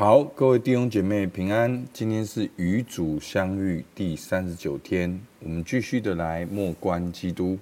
[0.00, 1.84] 好，各位弟兄姐妹平安。
[1.92, 7.58] 今天是与主相遇第三十九天，我们继续的来默观基督。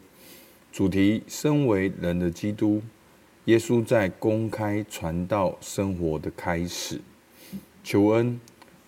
[0.71, 2.81] 主题：身为人的基督，
[3.47, 7.01] 耶稣在公开传道生活的开始。
[7.83, 8.41] 求恩，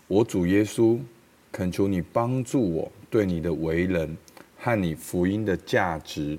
[0.06, 1.00] 我主耶稣，
[1.50, 4.16] 恳求你帮助我，对你的为人
[4.56, 6.38] 和你福音的价值，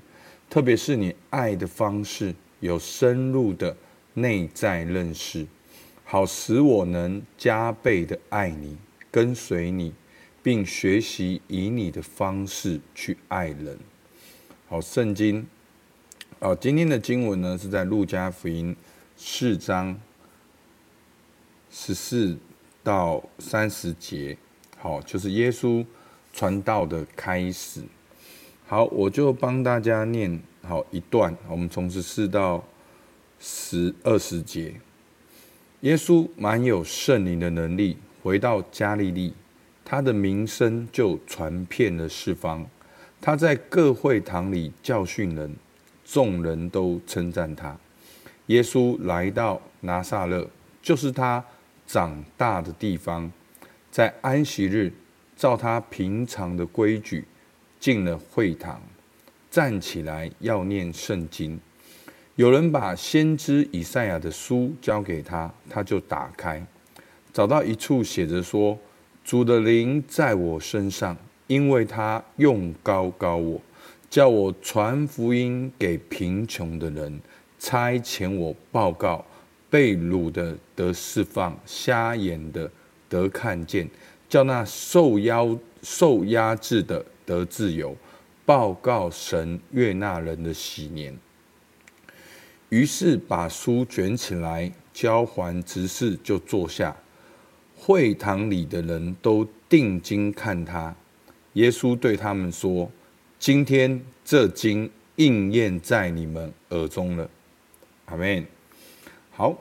[0.50, 3.76] 特别是你爱的方式，有深入的
[4.14, 5.46] 内在认识。
[6.12, 8.76] 好使我能加倍的爱你，
[9.10, 9.94] 跟随你，
[10.44, 13.80] 并学习以你的方式去爱人。
[14.68, 15.48] 好，圣经，
[16.42, 18.76] 好，今天的经文呢是在路加福音
[19.16, 19.98] 四章
[21.70, 22.38] 十四
[22.84, 24.38] 到三十节。
[24.78, 25.86] 好，就是耶稣
[26.34, 27.82] 传道的开始。
[28.68, 32.62] 好，我就帮大家念好一段，我们从十四到
[33.40, 34.76] 十二十节。
[35.82, 39.34] 耶稣满有圣灵的能力，回到加利利，
[39.84, 42.64] 他的名声就传遍了四方。
[43.20, 45.56] 他在各会堂里教训人，
[46.06, 47.76] 众人都称赞他。
[48.46, 50.48] 耶稣来到拿撒勒，
[50.84, 51.44] 就是他
[51.88, 53.32] 长大的地方，
[53.90, 54.94] 在安息日，
[55.36, 57.26] 照他平常的规矩，
[57.80, 58.80] 进了会堂，
[59.50, 61.60] 站起来要念圣经。
[62.42, 66.60] 有人把先知以赛亚的书交给他，他就打开，
[67.32, 68.76] 找到一处写着说
[69.24, 73.62] ：“主的灵在我身上，因为他用高高我，
[74.10, 77.22] 叫我传福音给贫穷的人，
[77.60, 79.24] 差遣我报告
[79.70, 82.68] 被掳的得释放，瞎眼的
[83.08, 83.88] 得看见，
[84.28, 85.48] 叫那受压
[85.84, 87.96] 受压制的得自由，
[88.44, 91.16] 报告神悦纳人的喜年。”
[92.72, 96.96] 于是把书卷起来，交还执事，就坐下。
[97.76, 100.96] 会堂里的人都定睛看他。
[101.54, 102.90] 耶稣对他们说
[103.38, 107.30] ：“今天这经应验在你们耳中了。”
[108.08, 108.46] 阿门。
[109.32, 109.58] 好，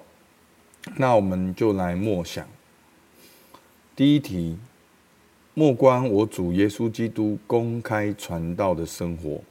[0.96, 2.46] 那我们就来默想。
[3.96, 4.56] 第一题：
[5.54, 9.42] 默观我主耶稣基督公开传道的生活。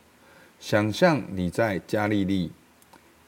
[0.61, 2.49] 想象你在加利利。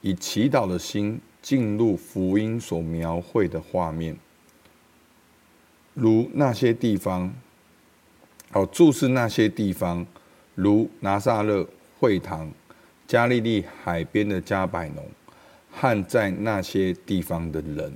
[0.02, 4.16] 以祈祷的心进入福音所描绘的画面，
[5.94, 7.32] 如那些地方，
[8.50, 10.04] 好，注视那些地方，
[10.54, 11.66] 如拿撒勒
[11.98, 12.50] 会堂、
[13.06, 15.08] 加利利海边的加百农，
[15.70, 17.92] 和在那些地方的人，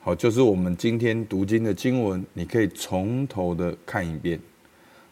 [0.00, 4.40] 好，就是我们今天读经的经文，你可以从头的看一遍，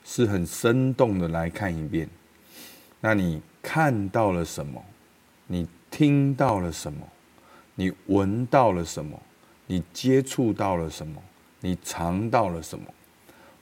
[0.04, 2.08] 是很生动的来看一遍。
[3.00, 4.82] 那你看到了什么？
[5.46, 5.66] 你
[6.00, 7.06] 听到了什么？
[7.74, 9.20] 你闻到了什么？
[9.66, 11.22] 你接触到了什么？
[11.60, 12.86] 你尝到了什么？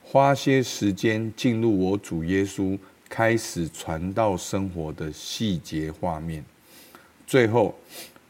[0.01, 2.79] 花些时间进入我主耶稣
[3.09, 6.41] 开始传道生活的细节画面，
[7.27, 7.77] 最后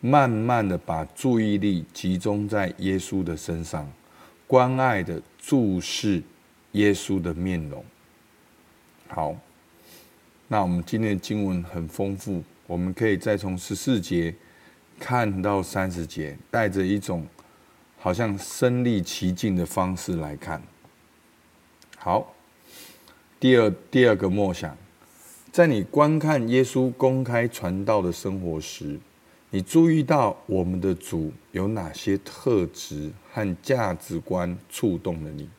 [0.01, 3.87] 慢慢的把注意力集中在耶稣的身上，
[4.47, 6.23] 关爱的注视
[6.71, 7.85] 耶稣的面容。
[9.07, 9.35] 好，
[10.47, 12.43] 那我们今天的经文很丰富。
[12.69, 14.31] 我们可以再从十四节
[14.99, 17.25] 看到三十节，带着一种
[17.97, 20.61] 好像身历其境的方式来看。
[21.97, 22.31] 好，
[23.39, 24.77] 第二第二个默想，
[25.51, 28.99] 在你观看耶稣公开传道的生活时，
[29.49, 35.49] 你注意到我们的主有哪些特质和价值观触动了你？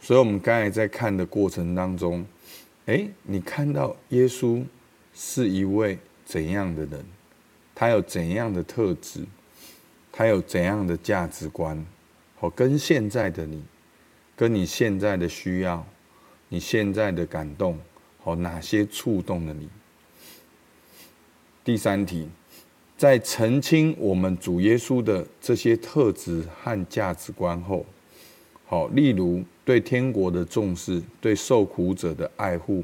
[0.00, 2.26] 所以，我们刚才在看的过程当中，
[2.86, 4.64] 诶，你看到耶稣。
[5.22, 7.04] 是一位怎样的人？
[7.74, 9.20] 他有怎样的特质？
[10.10, 11.84] 他有怎样的价值观？
[12.38, 13.62] 好，跟现在的你，
[14.34, 15.86] 跟你现在的需要，
[16.48, 17.78] 你现在的感动，
[18.18, 19.68] 好，哪些触动了你？
[21.62, 22.26] 第三题，
[22.96, 27.84] 在澄清我们主耶稣的这些特质和价值观后，
[28.64, 32.82] 好，例如对天国的重视，对受苦者的爱护。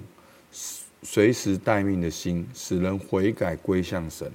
[1.09, 4.29] 随时待命的心，使人悔改归向神。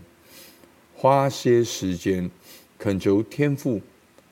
[0.95, 2.31] 花些时间，
[2.79, 3.81] 恳求天父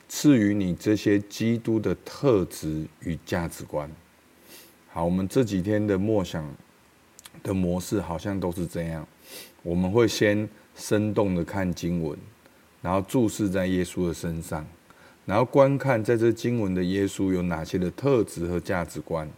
[0.08, 3.92] 赐予你这些基督的特质与价值观。
[4.88, 6.50] 好，我们这几天的默想
[7.44, 9.06] 的模式好像都是这样。
[9.62, 12.18] 我们会先生动的看经文，
[12.82, 14.66] 然后注视在耶稣的身上，
[15.26, 19.30] 然后观看在这经文的耶稣有哪些的特质和价值观，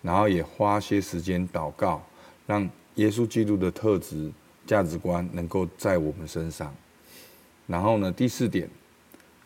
[0.00, 2.06] 然后也花些时间祷告。
[2.46, 4.30] 让耶稣基督的特质、
[4.66, 6.74] 价值观能够在我们身上。
[7.66, 8.70] 然后呢，第四点，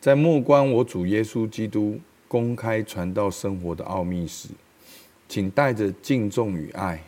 [0.01, 1.99] 在默观我主耶稣基督
[2.29, 4.49] 公开传道生活的奥秘时，
[5.29, 7.03] 请带着敬重与爱，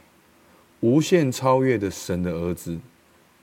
[0.81, 2.79] 无限超越的神的儿子，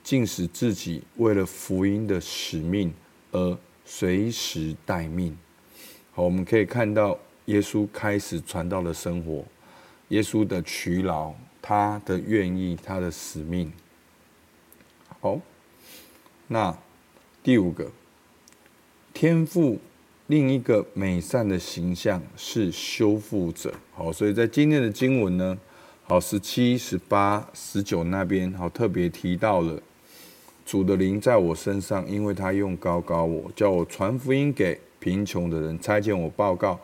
[0.02, 2.92] 竟使自己为了福音的使命
[3.30, 5.36] 而随时待命。
[6.12, 9.44] 好，我们可以看到耶稣开始传道的生活，
[10.08, 11.32] 耶稣的劬劳，
[11.70, 13.72] 他的愿意，他的使命。
[15.20, 15.38] 好，
[16.48, 16.76] 那
[17.44, 17.88] 第五个。
[19.14, 19.78] 天赋
[20.26, 25.56] 另一个美善的形象是修复者，好，所以在今天的经文呢，
[26.02, 29.80] 好，十七、十八、十九那边，好，特别提到了
[30.66, 36.80] 主的灵在我身上，因为他用高高我，叫我传福音给贫穷的人，差遣我报告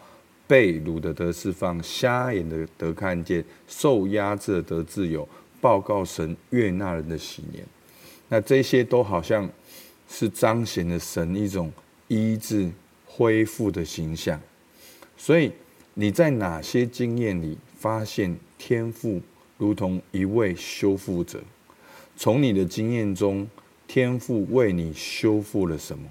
[0.47, 5.29] 被掳的得释放，瞎眼的得看见，受压制的得自由，
[5.61, 7.65] 报告神悦纳人的喜年。
[8.29, 9.49] 那这些都好像
[10.09, 11.73] 是彰显了神一种。
[12.09, 12.71] 医治、
[13.05, 14.41] 恢复的形象，
[15.17, 15.51] 所以
[15.95, 19.21] 你在哪些经验里发现天赋
[19.59, 21.43] 如同一位修复者？
[22.17, 23.45] 从你的经验中，
[23.89, 26.05] 天赋为你修复了什么？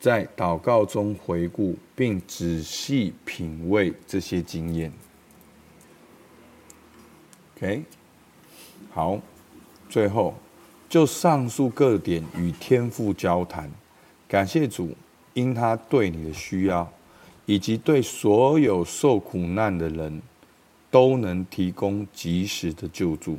[0.00, 4.90] 在祷告中回顾并仔细品味这些经验。
[7.56, 7.84] OK，
[8.90, 9.20] 好，
[9.88, 10.34] 最后
[10.88, 13.70] 就上述各点与天父交谈，
[14.26, 14.96] 感谢主。
[15.32, 16.92] 因他对你的需要，
[17.46, 20.20] 以及对所有受苦难的人，
[20.90, 23.38] 都能提供及时的救助，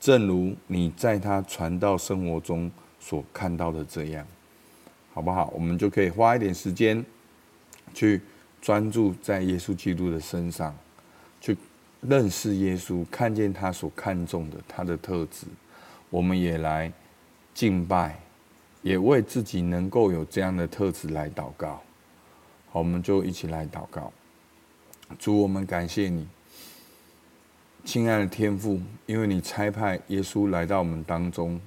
[0.00, 4.26] 正如你在他传道生活中所看到的这样，
[5.18, 5.52] 好不好？
[5.52, 7.04] 我们就可以花一点时间，
[7.92, 8.20] 去
[8.62, 10.72] 专注在耶稣基督的身上，
[11.40, 11.56] 去
[12.00, 15.48] 认识耶稣，看见他所看重的他的特质，
[16.08, 16.92] 我们也来
[17.52, 18.16] 敬拜。
[18.80, 21.82] 也为自己能够有这样的特质来祷告，
[22.70, 24.12] 好，我们就一起来祷告。
[25.18, 26.28] 主，我们感谢你，
[27.84, 31.60] 亲爱的天父，因为你差派耶稣来到我们当中，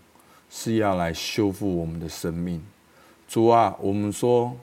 [0.49, 2.63] 是要来修复我们的生命。
[3.31, 4.53] 主啊，我们说，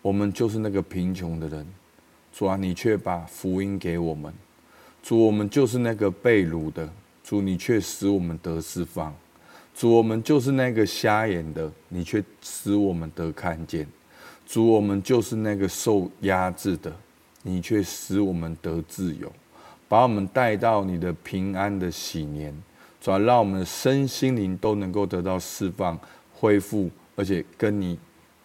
[0.00, 1.66] 我们就是那个贫穷的人，
[2.32, 4.32] 主啊，你却把福音给我们。
[5.02, 6.88] 主，我们就是那个被掳的，
[7.22, 9.14] 主，你却使我们得释放。
[9.74, 13.84] 主，我们就是那个瞎眼的，你却使我们得看见；
[14.46, 16.90] 主，我们就是那个受压制的，
[17.42, 19.30] 你却使我们得自由，
[19.86, 22.56] 把我们带到你的平安的喜年，
[23.02, 26.00] 主，让我们的身心灵都能够得到释放、
[26.32, 26.88] 恢复，
[27.18, 27.98] 而且跟你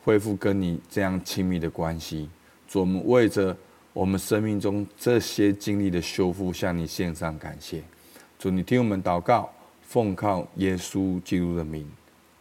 [0.03, 2.27] 恢复跟你这样亲密的关系。
[2.67, 3.55] 主，我们为着
[3.93, 7.83] 我们生命中这些经历的修复，向你献上感谢。
[8.39, 9.47] 主，你听我们祷告。
[9.83, 11.87] 奉靠耶稣基督的名，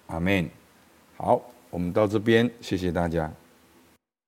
[0.07, 0.49] 阿门。
[1.19, 1.39] 好，
[1.69, 3.31] 我们到这边，谢谢大家。